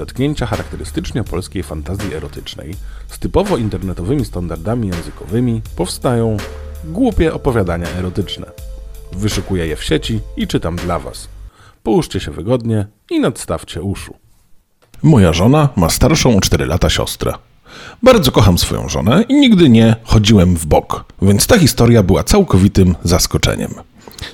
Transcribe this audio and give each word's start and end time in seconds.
zetknięcia 0.00 0.46
charakterystycznie 0.46 1.24
polskiej 1.24 1.62
fantazji 1.62 2.14
erotycznej 2.14 2.74
z 3.08 3.18
typowo 3.18 3.56
internetowymi 3.56 4.24
standardami 4.24 4.88
językowymi 4.88 5.62
powstają 5.76 6.36
głupie 6.84 7.34
opowiadania 7.34 7.88
erotyczne. 7.98 8.46
Wyszukuję 9.12 9.66
je 9.66 9.76
w 9.76 9.84
sieci 9.84 10.20
i 10.36 10.46
czytam 10.46 10.76
dla 10.76 10.98
Was. 10.98 11.28
Połóżcie 11.82 12.20
się 12.20 12.30
wygodnie 12.30 12.86
i 13.10 13.20
nadstawcie 13.20 13.82
uszu. 13.82 14.14
Moja 15.02 15.32
żona 15.32 15.68
ma 15.76 15.90
starszą 15.90 16.36
o 16.36 16.40
4 16.40 16.66
lata 16.66 16.90
siostrę. 16.90 17.32
Bardzo 18.02 18.32
kocham 18.32 18.58
swoją 18.58 18.88
żonę 18.88 19.24
i 19.28 19.34
nigdy 19.34 19.68
nie 19.68 19.96
chodziłem 20.04 20.56
w 20.56 20.66
bok, 20.66 21.04
więc 21.22 21.46
ta 21.46 21.58
historia 21.58 22.02
była 22.02 22.24
całkowitym 22.24 22.94
zaskoczeniem. 23.04 23.74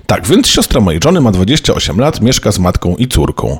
Tak, 0.06 0.26
więc 0.26 0.46
siostra 0.48 0.80
mojej 0.80 1.00
żony 1.04 1.20
ma 1.20 1.32
28 1.32 1.98
lat, 2.00 2.20
mieszka 2.20 2.52
z 2.52 2.58
matką 2.58 2.96
i 2.96 3.08
córką. 3.08 3.58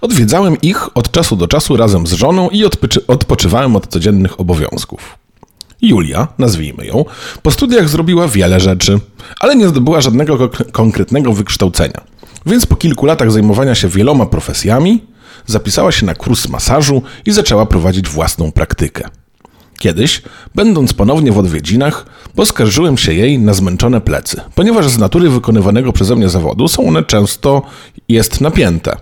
Odwiedzałem 0.00 0.60
ich 0.62 0.96
od 0.96 1.10
czasu 1.10 1.36
do 1.36 1.48
czasu 1.48 1.76
razem 1.76 2.06
z 2.06 2.12
żoną 2.12 2.48
i 2.50 2.64
odpoczy- 2.64 3.00
odpoczywałem 3.06 3.76
od 3.76 3.86
codziennych 3.86 4.40
obowiązków. 4.40 5.18
Julia, 5.82 6.28
nazwijmy 6.38 6.86
ją, 6.86 7.04
po 7.42 7.50
studiach 7.50 7.88
zrobiła 7.88 8.28
wiele 8.28 8.60
rzeczy, 8.60 9.00
ale 9.40 9.56
nie 9.56 9.68
zdobyła 9.68 10.00
żadnego 10.00 10.50
konkretnego 10.72 11.32
wykształcenia. 11.32 12.00
Więc 12.46 12.66
po 12.66 12.76
kilku 12.76 13.06
latach 13.06 13.32
zajmowania 13.32 13.74
się 13.74 13.88
wieloma 13.88 14.26
profesjami, 14.26 15.02
zapisała 15.46 15.92
się 15.92 16.06
na 16.06 16.14
kurs 16.14 16.48
masażu 16.48 17.02
i 17.26 17.32
zaczęła 17.32 17.66
prowadzić 17.66 18.08
własną 18.08 18.52
praktykę. 18.52 19.08
Kiedyś, 19.78 20.22
będąc 20.54 20.92
ponownie 20.92 21.32
w 21.32 21.38
odwiedzinach, 21.38 22.06
poskarżyłem 22.34 22.98
się 22.98 23.14
jej 23.14 23.38
na 23.38 23.54
zmęczone 23.54 24.00
plecy, 24.00 24.40
ponieważ 24.54 24.88
z 24.88 24.98
natury 24.98 25.30
wykonywanego 25.30 25.92
przeze 25.92 26.16
mnie 26.16 26.28
zawodu 26.28 26.68
są 26.68 26.88
one 26.88 27.02
często 27.02 27.62
jest 28.08 28.40
napięte. 28.40 28.96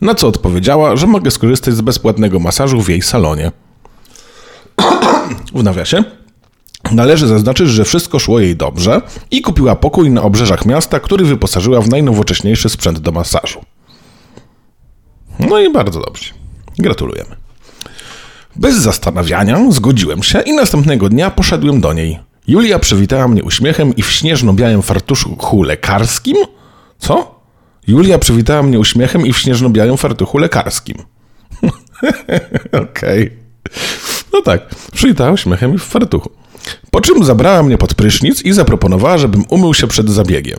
Na 0.00 0.14
co 0.14 0.28
odpowiedziała, 0.28 0.96
że 0.96 1.06
mogę 1.06 1.30
skorzystać 1.30 1.74
z 1.74 1.80
bezpłatnego 1.80 2.38
masażu 2.38 2.82
w 2.82 2.88
jej 2.88 3.02
salonie. 3.02 3.52
w 5.54 5.62
nawiasie 5.62 6.04
Należy 6.92 7.26
zaznaczyć, 7.26 7.68
że 7.68 7.84
wszystko 7.84 8.18
szło 8.18 8.40
jej 8.40 8.56
dobrze 8.56 9.02
i 9.30 9.42
kupiła 9.42 9.76
pokój 9.76 10.10
na 10.10 10.22
obrzeżach 10.22 10.66
miasta, 10.66 11.00
który 11.00 11.24
wyposażyła 11.24 11.80
w 11.80 11.88
najnowocześniejszy 11.88 12.68
sprzęt 12.68 12.98
do 12.98 13.12
masażu. 13.12 13.60
No 15.38 15.60
i 15.60 15.72
bardzo 15.72 16.00
dobrze. 16.00 16.34
Gratulujemy. 16.78 17.43
Bez 18.56 18.76
zastanawiania 18.76 19.58
zgodziłem 19.70 20.22
się 20.22 20.40
i 20.40 20.52
następnego 20.52 21.08
dnia 21.08 21.30
poszedłem 21.30 21.80
do 21.80 21.92
niej. 21.92 22.18
Julia 22.46 22.78
przywitała 22.78 23.28
mnie 23.28 23.44
uśmiechem 23.44 23.96
i 23.96 24.02
w 24.02 24.10
śnieżno-białym 24.10 24.82
fartuchu 24.82 25.62
lekarskim? 25.62 26.36
Co? 26.98 27.40
Julia 27.86 28.18
przywitała 28.18 28.62
mnie 28.62 28.78
uśmiechem 28.78 29.26
i 29.26 29.32
w 29.32 29.38
śnieżno-białym 29.38 29.96
fartuchu 29.96 30.38
lekarskim. 30.38 30.96
Okej. 32.82 33.26
Okay. 33.26 33.30
No 34.32 34.42
tak, 34.42 34.74
przywitała 34.92 35.30
uśmiechem 35.30 35.74
i 35.74 35.78
w 35.78 35.82
fartuchu. 35.82 36.30
Po 36.90 37.00
czym 37.00 37.24
zabrała 37.24 37.62
mnie 37.62 37.78
pod 37.78 37.94
prysznic 37.94 38.42
i 38.42 38.52
zaproponowała, 38.52 39.18
żebym 39.18 39.44
umył 39.48 39.74
się 39.74 39.86
przed 39.86 40.10
zabiegiem. 40.10 40.58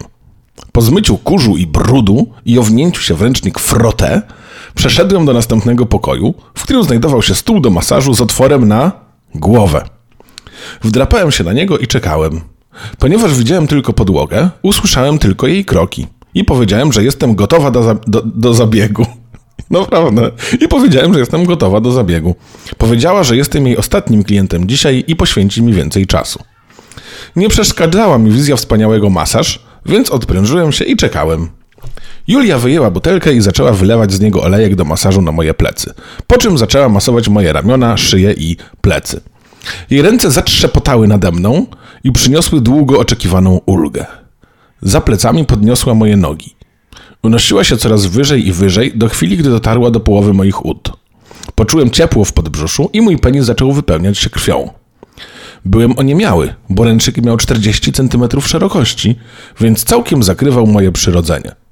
Po 0.71 0.81
zmyciu 0.81 1.17
kurzu 1.17 1.57
i 1.57 1.67
brudu 1.67 2.27
i 2.45 2.59
ownięciu 2.59 3.01
się 3.01 3.13
w 3.13 3.21
ręcznik 3.21 3.59
frotę, 3.59 4.21
przeszedłem 4.75 5.25
do 5.25 5.33
następnego 5.33 5.85
pokoju, 5.85 6.33
w 6.55 6.63
którym 6.63 6.83
znajdował 6.83 7.21
się 7.21 7.35
stół 7.35 7.59
do 7.59 7.69
masażu 7.69 8.13
z 8.13 8.21
otworem 8.21 8.67
na 8.67 8.91
głowę. 9.35 9.85
Wdrapałem 10.81 11.31
się 11.31 11.43
na 11.43 11.53
niego 11.53 11.77
i 11.77 11.87
czekałem. 11.87 12.41
Ponieważ 12.99 13.33
widziałem 13.33 13.67
tylko 13.67 13.93
podłogę, 13.93 14.49
usłyszałem 14.61 15.19
tylko 15.19 15.47
jej 15.47 15.65
kroki 15.65 16.07
i 16.33 16.43
powiedziałem, 16.43 16.93
że 16.93 17.03
jestem 17.03 17.35
gotowa 17.35 17.71
do, 17.71 17.83
za 17.83 17.95
do, 18.07 18.21
do 18.25 18.53
zabiegu. 18.53 19.05
Naprawdę. 19.69 20.31
I 20.61 20.67
powiedziałem, 20.67 21.13
że 21.13 21.19
jestem 21.19 21.45
gotowa 21.45 21.81
do 21.81 21.91
zabiegu. 21.91 22.35
Powiedziała, 22.77 23.23
że 23.23 23.37
jestem 23.37 23.67
jej 23.67 23.77
ostatnim 23.77 24.23
klientem 24.23 24.67
dzisiaj 24.67 25.03
i 25.07 25.15
poświęci 25.15 25.63
mi 25.63 25.73
więcej 25.73 26.07
czasu. 26.07 26.39
Nie 27.35 27.49
przeszkadzała 27.49 28.17
mi 28.17 28.31
wizja 28.31 28.55
wspaniałego 28.55 29.09
masaż, 29.09 29.65
więc 29.85 30.09
odprężyłem 30.09 30.71
się 30.71 30.85
i 30.85 30.95
czekałem. 30.95 31.49
Julia 32.27 32.57
wyjęła 32.57 32.91
butelkę 32.91 33.33
i 33.33 33.41
zaczęła 33.41 33.71
wylewać 33.71 34.13
z 34.13 34.19
niego 34.19 34.43
olejek 34.43 34.75
do 34.75 34.85
masażu 34.85 35.21
na 35.21 35.31
moje 35.31 35.53
plecy, 35.53 35.93
po 36.27 36.37
czym 36.37 36.57
zaczęła 36.57 36.89
masować 36.89 37.29
moje 37.29 37.53
ramiona, 37.53 37.97
szyję 37.97 38.33
i 38.37 38.57
plecy. 38.81 39.21
Jej 39.89 40.01
ręce 40.01 40.31
zatrzepotały 40.31 41.07
nade 41.07 41.31
mną 41.31 41.65
i 42.03 42.11
przyniosły 42.11 42.61
długo 42.61 42.99
oczekiwaną 42.99 43.61
ulgę. 43.65 44.05
Za 44.81 45.01
plecami 45.01 45.45
podniosła 45.45 45.93
moje 45.93 46.17
nogi. 46.17 46.55
Unosiła 47.23 47.63
się 47.63 47.77
coraz 47.77 48.05
wyżej 48.05 48.47
i 48.47 48.51
wyżej 48.51 48.91
do 48.95 49.09
chwili, 49.09 49.37
gdy 49.37 49.49
dotarła 49.49 49.91
do 49.91 49.99
połowy 49.99 50.33
moich 50.33 50.65
ud. 50.65 50.91
Poczułem 51.55 51.89
ciepło 51.89 52.25
w 52.25 52.33
podbrzuszu 52.33 52.89
i 52.93 53.01
mój 53.01 53.17
penis 53.17 53.45
zaczął 53.45 53.73
wypełniać 53.73 54.17
się 54.17 54.29
krwią. 54.29 54.69
Byłem 55.65 55.99
oniemiały, 55.99 56.53
bo 56.69 56.83
ręczyk 56.83 57.17
miał 57.17 57.37
40 57.37 57.91
cm 57.91 58.41
szerokości, 58.41 59.15
więc 59.59 59.83
całkiem 59.83 60.23
zakrywał 60.23 60.67
moje 60.67 60.91
przyrodzenie. 60.91 61.64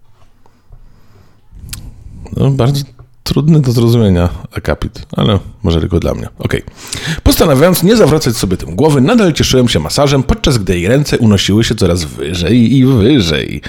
No, 2.38 2.51
bardzo 2.51 2.83
trudny 3.23 3.61
do 3.61 3.71
zrozumienia 3.71 4.29
akapit, 4.51 5.05
ale 5.17 5.39
może 5.63 5.79
tylko 5.79 5.99
dla 5.99 6.13
mnie. 6.13 6.27
Okej. 6.39 6.63
Okay. 6.63 6.75
Postanawiając 7.23 7.83
nie 7.83 7.95
zawracać 7.95 8.38
sobie 8.38 8.57
tym 8.57 8.75
głowy, 8.75 9.01
nadal 9.01 9.33
cieszyłem 9.33 9.69
się 9.69 9.79
masażem, 9.79 10.23
podczas 10.23 10.57
gdy 10.57 10.73
jej 10.73 10.88
ręce 10.88 11.17
unosiły 11.17 11.63
się 11.63 11.75
coraz 11.75 12.03
wyżej 12.03 12.77
i 12.77 12.85
wyżej. 12.85 13.61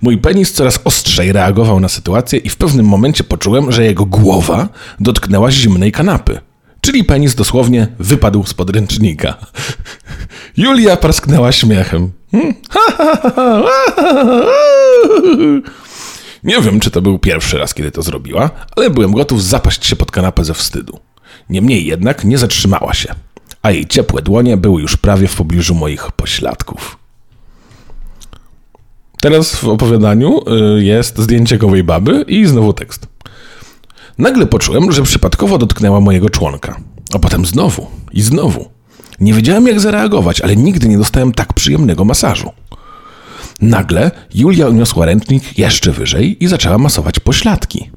Mój 0.00 0.18
penis 0.18 0.52
coraz 0.52 0.80
ostrzej 0.84 1.32
reagował 1.32 1.80
na 1.80 1.88
sytuację 1.88 2.38
i 2.38 2.48
w 2.48 2.56
pewnym 2.56 2.86
momencie 2.86 3.24
poczułem, 3.24 3.72
że 3.72 3.84
jego 3.84 4.06
głowa 4.06 4.68
dotknęła 5.00 5.50
zimnej 5.50 5.92
kanapy. 5.92 6.40
Czyli 6.80 7.04
penis 7.04 7.34
dosłownie 7.34 7.88
wypadł 7.98 8.46
z 8.46 8.54
podręcznika. 8.54 9.36
Julia 10.56 10.96
parsknęła 10.96 11.52
śmiechem. 11.52 12.12
Nie 16.44 16.60
wiem, 16.60 16.80
czy 16.80 16.90
to 16.90 17.02
był 17.02 17.18
pierwszy 17.18 17.58
raz, 17.58 17.74
kiedy 17.74 17.90
to 17.90 18.02
zrobiła, 18.02 18.50
ale 18.76 18.90
byłem 18.90 19.12
gotów 19.12 19.44
zapaść 19.44 19.86
się 19.86 19.96
pod 19.96 20.10
kanapę 20.10 20.44
ze 20.44 20.54
wstydu. 20.54 20.98
Niemniej 21.50 21.86
jednak 21.86 22.24
nie 22.24 22.38
zatrzymała 22.38 22.94
się, 22.94 23.14
a 23.62 23.70
jej 23.70 23.86
ciepłe 23.86 24.22
dłonie 24.22 24.56
były 24.56 24.82
już 24.82 24.96
prawie 24.96 25.28
w 25.28 25.36
pobliżu 25.36 25.74
moich 25.74 26.12
pośladków. 26.12 26.98
Teraz 29.20 29.56
w 29.56 29.68
opowiadaniu 29.68 30.40
y, 30.78 30.84
jest 30.84 31.18
zdjęcie 31.18 31.58
gołej 31.58 31.84
baby 31.84 32.24
i 32.28 32.46
znowu 32.46 32.72
tekst. 32.72 33.06
Nagle 34.18 34.46
poczułem, 34.46 34.92
że 34.92 35.02
przypadkowo 35.02 35.58
dotknęła 35.58 36.00
mojego 36.00 36.30
członka, 36.30 36.80
a 37.14 37.18
potem 37.18 37.46
znowu 37.46 37.86
i 38.12 38.22
znowu. 38.22 38.70
Nie 39.20 39.34
wiedziałem, 39.34 39.66
jak 39.66 39.80
zareagować, 39.80 40.40
ale 40.40 40.56
nigdy 40.56 40.88
nie 40.88 40.98
dostałem 40.98 41.32
tak 41.32 41.52
przyjemnego 41.52 42.04
masażu. 42.04 42.50
Nagle 43.60 44.10
Julia 44.34 44.68
uniosła 44.68 45.06
ręcznik 45.06 45.58
jeszcze 45.58 45.92
wyżej 45.92 46.44
i 46.44 46.46
zaczęła 46.46 46.78
masować 46.78 47.20
pośladki. 47.20 47.90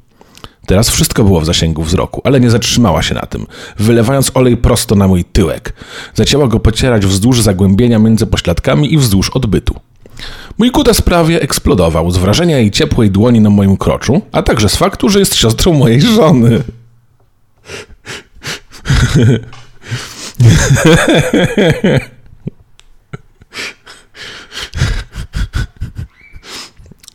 Teraz 0.66 0.90
wszystko 0.90 1.24
było 1.24 1.40
w 1.40 1.46
zasięgu 1.46 1.82
wzroku, 1.82 2.20
ale 2.24 2.40
nie 2.40 2.50
zatrzymała 2.50 3.02
się 3.02 3.14
na 3.14 3.20
tym, 3.20 3.46
wylewając 3.78 4.30
olej 4.34 4.56
prosto 4.56 4.94
na 4.94 5.08
mój 5.08 5.24
tyłek. 5.24 5.72
Zaczęła 6.14 6.48
go 6.48 6.60
pocierać 6.60 7.06
wzdłuż 7.06 7.42
zagłębienia 7.42 7.98
między 7.98 8.26
pośladkami 8.26 8.94
i 8.94 8.98
wzdłuż 8.98 9.30
odbytu. 9.30 9.74
Mój 10.58 10.70
kutas 10.70 11.02
prawie 11.02 11.42
eksplodował 11.42 12.10
z 12.10 12.16
wrażenia 12.16 12.58
jej 12.58 12.70
ciepłej 12.70 13.10
dłoni 13.10 13.40
na 13.40 13.50
moim 13.50 13.76
kroczu, 13.76 14.22
a 14.32 14.42
także 14.42 14.68
z 14.68 14.76
faktu, 14.76 15.08
że 15.08 15.18
jest 15.18 15.34
siostrą 15.34 15.72
mojej 15.72 16.00
żony. 16.00 16.60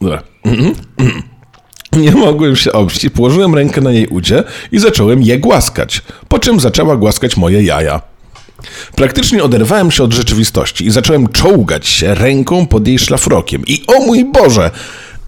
Dobra. 0.01 0.23
Nie 1.93 2.11
mogłem 2.11 2.55
się 2.55 2.71
oprzeć. 2.71 3.13
Położyłem 3.13 3.55
rękę 3.55 3.81
na 3.81 3.91
jej 3.91 4.07
udzie 4.07 4.43
i 4.71 4.79
zacząłem 4.79 5.21
je 5.21 5.39
głaskać, 5.39 6.01
po 6.27 6.39
czym 6.39 6.59
zaczęła 6.59 6.97
głaskać 6.97 7.37
moje 7.37 7.63
jaja. 7.63 8.01
Praktycznie 8.95 9.43
oderwałem 9.43 9.91
się 9.91 10.03
od 10.03 10.13
rzeczywistości 10.13 10.85
i 10.85 10.91
zacząłem 10.91 11.27
czołgać 11.27 11.87
się 11.87 12.15
ręką 12.15 12.67
pod 12.67 12.87
jej 12.87 12.99
szlafrokiem. 12.99 13.63
I 13.67 13.83
o 13.87 14.05
mój 14.05 14.25
Boże, 14.25 14.71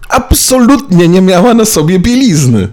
absolutnie 0.08 1.08
nie 1.08 1.20
miała 1.20 1.54
na 1.54 1.64
sobie 1.64 1.98
bielizny. 1.98 2.68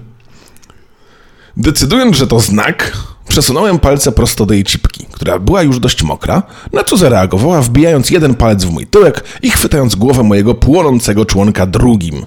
Decydując, 1.58 2.18
że 2.18 2.28
to 2.28 2.40
znak, 2.40 2.98
przesunąłem 3.28 3.80
palce 3.80 4.12
prosto 4.12 4.46
do 4.46 4.54
jej 4.54 4.64
cipki, 4.64 4.99
która 5.20 5.40
była 5.40 5.64
już 5.64 5.80
dość 5.80 6.04
mokra, 6.04 6.44
na 6.74 6.84
co 6.84 6.98
zareagowała, 6.98 7.62
wbijając 7.62 8.10
jeden 8.10 8.36
palec 8.36 8.64
w 8.64 8.72
mój 8.72 8.88
tyłek 8.88 9.24
i 9.42 9.52
chwytając 9.52 9.96
głowę 9.96 10.24
mojego 10.24 10.56
płonącego 10.56 11.26
członka 11.26 11.66
drugim. 11.66 12.26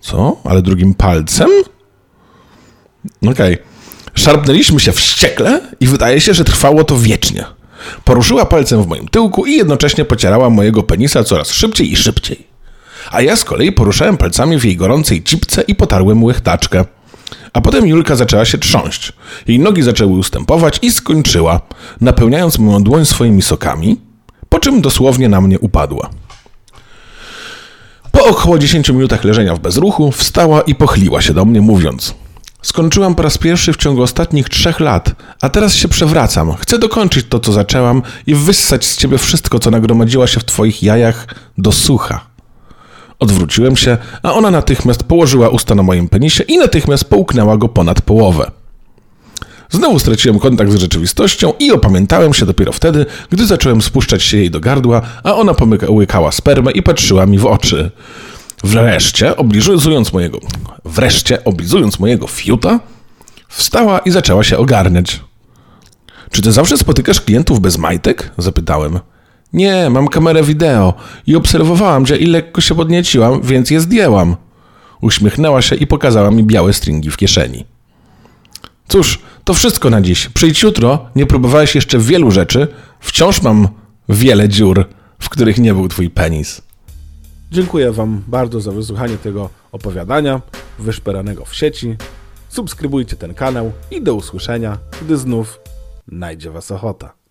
Co? 0.00 0.36
Ale 0.44 0.62
drugim 0.62 0.94
palcem? 0.94 1.48
Okej. 3.22 3.54
Okay. 3.54 3.58
Szarpnęliśmy 4.14 4.80
się 4.80 4.92
wściekle 4.92 5.60
i 5.80 5.86
wydaje 5.86 6.20
się, 6.20 6.34
że 6.34 6.44
trwało 6.44 6.84
to 6.84 6.98
wiecznie. 6.98 7.44
Poruszyła 8.04 8.44
palcem 8.44 8.82
w 8.82 8.86
moim 8.86 9.08
tyłku 9.08 9.46
i 9.46 9.56
jednocześnie 9.56 10.04
pocierała 10.04 10.50
mojego 10.50 10.82
penisa 10.82 11.24
coraz 11.24 11.50
szybciej 11.50 11.92
i 11.92 11.96
szybciej. 11.96 12.46
A 13.10 13.22
ja 13.22 13.36
z 13.36 13.44
kolei 13.44 13.72
poruszałem 13.72 14.16
palcami 14.16 14.58
w 14.58 14.64
jej 14.64 14.76
gorącej 14.76 15.22
cipce 15.22 15.62
i 15.62 15.74
potarłem 15.74 16.24
łechtaczkę. 16.24 16.84
A 17.52 17.60
potem 17.60 17.86
Julka 17.86 18.16
zaczęła 18.16 18.44
się 18.44 18.58
trząść. 18.58 19.12
Jej 19.46 19.58
nogi 19.58 19.82
zaczęły 19.82 20.12
ustępować 20.12 20.78
i 20.82 20.90
skończyła, 20.90 21.60
napełniając 22.00 22.58
moją 22.58 22.82
dłoń 22.82 23.04
swoimi 23.04 23.42
sokami, 23.42 24.00
po 24.48 24.58
czym 24.58 24.80
dosłownie 24.80 25.28
na 25.28 25.40
mnie 25.40 25.58
upadła. 25.58 26.10
Po 28.12 28.24
około 28.24 28.58
10 28.58 28.88
minutach 28.88 29.24
leżenia 29.24 29.54
w 29.54 29.60
bezruchu 29.60 30.12
wstała 30.12 30.60
i 30.62 30.74
pochyliła 30.74 31.22
się 31.22 31.34
do 31.34 31.44
mnie, 31.44 31.60
mówiąc: 31.60 32.14
Skończyłam 32.62 33.14
po 33.14 33.22
raz 33.22 33.38
pierwszy 33.38 33.72
w 33.72 33.76
ciągu 33.76 34.02
ostatnich 34.02 34.48
trzech 34.48 34.80
lat, 34.80 35.14
a 35.40 35.48
teraz 35.48 35.74
się 35.74 35.88
przewracam. 35.88 36.54
Chcę 36.54 36.78
dokończyć 36.78 37.26
to, 37.28 37.40
co 37.40 37.52
zaczęłam 37.52 38.02
i 38.26 38.34
wyssać 38.34 38.84
z 38.84 38.96
ciebie 38.96 39.18
wszystko, 39.18 39.58
co 39.58 39.70
nagromadziło 39.70 40.26
się 40.26 40.40
w 40.40 40.44
twoich 40.44 40.82
jajach 40.82 41.26
do 41.58 41.72
sucha. 41.72 42.31
Odwróciłem 43.22 43.76
się, 43.76 43.98
a 44.22 44.32
ona 44.32 44.50
natychmiast 44.50 45.02
położyła 45.02 45.48
usta 45.48 45.74
na 45.74 45.82
moim 45.82 46.08
penisie 46.08 46.44
i 46.44 46.58
natychmiast 46.58 47.04
połknęła 47.04 47.56
go 47.56 47.68
ponad 47.68 48.00
połowę. 48.00 48.50
Znowu 49.70 49.98
straciłem 49.98 50.38
kontakt 50.38 50.70
z 50.70 50.76
rzeczywistością 50.76 51.52
i 51.58 51.72
opamiętałem 51.72 52.34
się 52.34 52.46
dopiero 52.46 52.72
wtedy, 52.72 53.06
gdy 53.30 53.46
zacząłem 53.46 53.82
spuszczać 53.82 54.22
się 54.22 54.36
jej 54.36 54.50
do 54.50 54.60
gardła, 54.60 55.02
a 55.24 55.34
ona 55.34 55.54
pomykała 55.54 56.32
spermę 56.32 56.72
i 56.72 56.82
patrzyła 56.82 57.26
mi 57.26 57.38
w 57.38 57.46
oczy. 57.46 57.90
Wreszcie, 58.64 59.36
oblizując 59.36 60.12
mojego, 60.12 60.38
wreszcie, 60.84 61.44
oblizując 61.44 61.98
mojego 61.98 62.26
fiuta, 62.26 62.80
wstała 63.48 63.98
i 63.98 64.10
zaczęła 64.10 64.44
się 64.44 64.58
ogarniać. 64.58 65.20
Czy 66.30 66.42
ty 66.42 66.52
zawsze 66.52 66.78
spotykasz 66.78 67.20
klientów 67.20 67.60
bez 67.60 67.78
majtek? 67.78 68.30
Zapytałem. 68.38 69.00
Nie, 69.52 69.90
mam 69.90 70.08
kamerę 70.08 70.42
wideo 70.42 70.94
i 71.26 71.36
obserwowałam 71.36 72.06
cię 72.06 72.16
i 72.16 72.26
lekko 72.26 72.60
się 72.60 72.74
podnieciłam, 72.74 73.42
więc 73.42 73.70
je 73.70 73.80
zdjęłam. 73.80 74.36
Uśmiechnęła 75.00 75.62
się 75.62 75.76
i 75.76 75.86
pokazała 75.86 76.30
mi 76.30 76.44
białe 76.44 76.72
stringi 76.72 77.10
w 77.10 77.16
kieszeni. 77.16 77.64
Cóż, 78.88 79.18
to 79.44 79.54
wszystko 79.54 79.90
na 79.90 80.00
dziś. 80.00 80.28
Przyjdź 80.28 80.62
jutro, 80.62 81.06
nie 81.16 81.26
próbowałeś 81.26 81.74
jeszcze 81.74 81.98
wielu 81.98 82.30
rzeczy. 82.30 82.68
Wciąż 83.00 83.42
mam 83.42 83.68
wiele 84.08 84.48
dziur, 84.48 84.84
w 85.18 85.28
których 85.28 85.58
nie 85.58 85.74
był 85.74 85.88
twój 85.88 86.10
penis. 86.10 86.62
Dziękuję 87.52 87.92
Wam 87.92 88.22
bardzo 88.28 88.60
za 88.60 88.72
wysłuchanie 88.72 89.16
tego 89.16 89.50
opowiadania 89.72 90.40
wyszperanego 90.78 91.44
w 91.44 91.54
sieci. 91.54 91.96
Subskrybujcie 92.48 93.16
ten 93.16 93.34
kanał 93.34 93.72
i 93.90 94.02
do 94.02 94.14
usłyszenia, 94.14 94.78
gdy 95.02 95.16
znów 95.16 95.60
najdzie 96.08 96.50
Was 96.50 96.70
ochota. 96.70 97.12